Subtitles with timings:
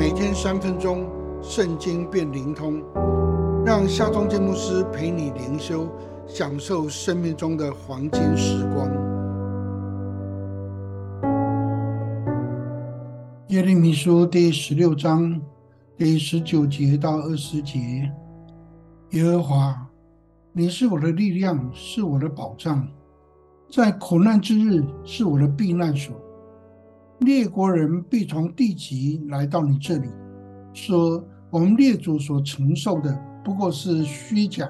[0.00, 1.06] 每天三分钟，
[1.42, 2.82] 圣经变灵通，
[3.66, 5.86] 让夏忠建牧师陪你灵修，
[6.26, 8.88] 享受生命中的黄金时光。
[13.48, 15.38] 耶利米书第十六章
[15.98, 18.10] 第十九节到二十节，
[19.10, 19.86] 耶和华，
[20.54, 22.88] 你是我的力量，是我的保障，
[23.70, 26.16] 在苦难之日是我的避难所。
[27.20, 30.08] 列国人必从地极来到你这里，
[30.72, 34.66] 说：“我们列祖所承受的不过是虚假，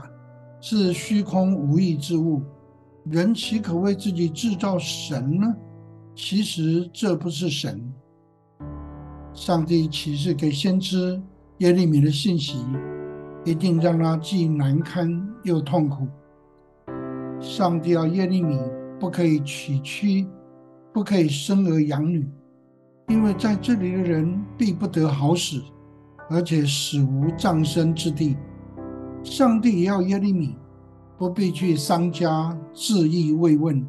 [0.60, 2.42] 是虚空无益之物。
[3.04, 5.46] 人岂可为自己制造神呢？
[6.16, 7.80] 其实这不是神。
[9.32, 11.22] 上帝启示给先知
[11.58, 12.64] 耶利米的信息，
[13.44, 15.08] 一定让他既难堪
[15.44, 16.04] 又痛苦。
[17.40, 18.58] 上帝要耶利米
[18.98, 20.26] 不可以娶妻，
[20.92, 22.28] 不可以生儿养女。”
[23.10, 25.60] 因为在这里的人必不得好死，
[26.28, 28.36] 而且死无葬身之地。
[29.24, 30.56] 上帝也要耶利米
[31.18, 33.84] 不必去商家致意慰问，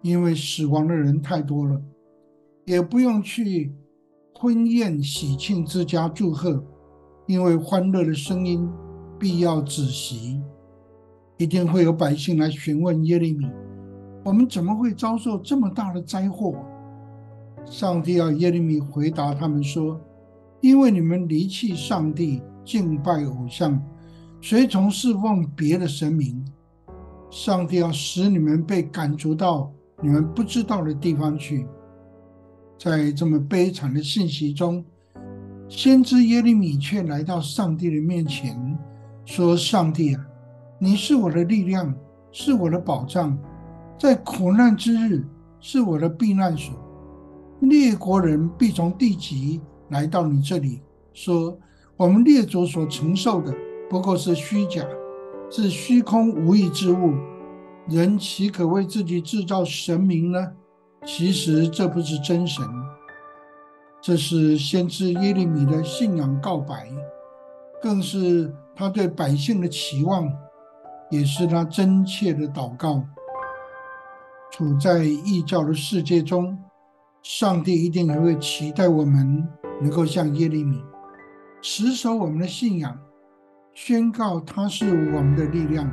[0.00, 1.76] 因为死亡的人太多了；
[2.64, 3.74] 也不用去
[4.32, 6.64] 婚宴喜庆之家祝贺，
[7.26, 8.70] 因为欢乐的声音
[9.18, 10.40] 必要止息。
[11.36, 13.50] 一定会有百姓来询问耶利米：
[14.24, 16.54] 我们怎么会遭受这么大的灾祸？
[17.64, 19.98] 上帝要耶利米回答他们说
[20.60, 23.82] ：“因为你们离弃上帝，敬拜偶像，
[24.40, 26.44] 随从侍奉别的神明，
[27.30, 31.66] 上帝要使你们被赶逐到你们不知道的地方去。”
[32.78, 34.84] 在这么悲惨的信息中，
[35.68, 38.76] 先知耶利米却来到上帝的面前，
[39.24, 40.26] 说：“上帝啊，
[40.78, 41.94] 你是我的力量，
[42.32, 43.38] 是我的保障，
[43.98, 45.24] 在苦难之日
[45.60, 46.74] 是我的避难所。”
[47.62, 49.60] 列国人必从地极
[49.90, 50.82] 来到你这里，
[51.12, 51.56] 说
[51.96, 53.54] ：“我们列祖所承受的
[53.88, 54.84] 不过是虚假，
[55.48, 57.14] 是虚空无益之物。
[57.86, 60.52] 人岂可为自己制造神明呢？
[61.04, 62.66] 其实这不是真神。
[64.00, 66.90] 这是先知耶利米的信仰告白，
[67.80, 70.28] 更是他对百姓的期望，
[71.10, 73.04] 也是他真切的祷告。
[74.50, 76.58] 处在异教的世界中。”
[77.22, 79.46] 上帝一定还会期待我们
[79.80, 80.82] 能够像耶利米，
[81.60, 82.98] 持守我们的信仰，
[83.72, 85.88] 宣告他是我们的力量，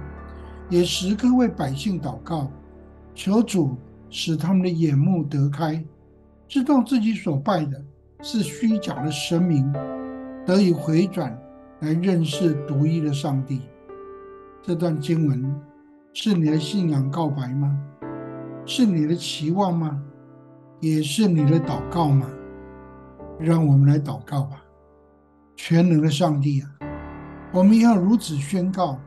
[0.70, 2.52] 也时刻为百姓祷告，
[3.14, 3.78] 求主
[4.10, 5.86] 使他们的眼目得开，
[6.48, 7.80] 知道自己所拜的
[8.24, 9.72] 是虚假的神明，
[10.48, 11.40] 得以回转
[11.82, 13.62] 来认识独一的上帝。
[14.64, 15.56] 这段经文
[16.12, 17.80] 是你的信仰告白吗？
[18.66, 20.04] 是你的期望吗？
[20.80, 22.30] 也是你的祷告吗？
[23.38, 24.64] 让我们来祷告吧，
[25.56, 26.70] 全能的上帝啊，
[27.54, 29.00] 我们要如此宣告：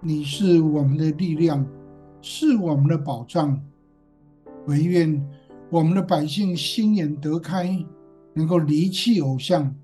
[0.00, 1.66] 你是我们的力量，
[2.22, 3.60] 是我们的保障。
[4.66, 5.22] 唯愿
[5.70, 7.84] 我们的百姓心眼得开，
[8.34, 9.74] 能够离弃偶像，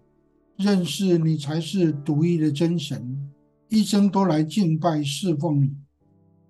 [0.57, 3.31] 认识你才是独一的真神，
[3.69, 5.77] 一生都来敬拜侍奉你。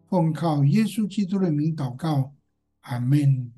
[0.08, 2.32] 奉靠耶稣基督的名祷告，
[2.82, 3.52] 阿门。